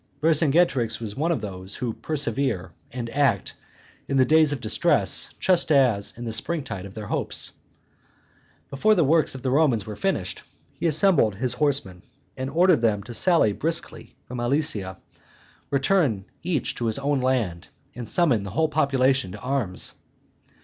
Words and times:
Vercingetorix 0.19 0.99
was 0.99 1.15
one 1.15 1.31
of 1.31 1.41
those 1.41 1.75
who 1.75 1.93
persevere 1.93 2.71
and 2.91 3.07
act 3.11 3.53
in 4.07 4.17
the 4.17 4.25
days 4.25 4.51
of 4.51 4.59
distress 4.59 5.29
just 5.39 5.71
as 5.71 6.11
in 6.17 6.25
the 6.25 6.33
spring 6.33 6.63
tide 6.63 6.87
of 6.87 6.95
their 6.95 7.05
hopes. 7.05 7.51
Before 8.71 8.95
the 8.95 9.03
works 9.03 9.35
of 9.35 9.43
the 9.43 9.51
Romans 9.51 9.85
were 9.85 9.95
finished, 9.95 10.41
he 10.73 10.87
assembled 10.87 11.35
his 11.35 11.53
horsemen, 11.53 12.01
and 12.35 12.49
ordered 12.49 12.81
them 12.81 13.03
to 13.03 13.13
sally 13.13 13.53
briskly 13.53 14.15
from 14.27 14.39
Alesia, 14.39 14.97
return 15.69 16.25
each 16.41 16.73
to 16.77 16.85
his 16.87 16.97
own 16.97 17.21
land, 17.21 17.67
and 17.93 18.09
summon 18.09 18.41
the 18.41 18.49
whole 18.49 18.69
population 18.69 19.31
to 19.33 19.39
arms. 19.39 19.93